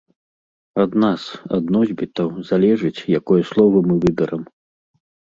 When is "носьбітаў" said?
1.75-2.31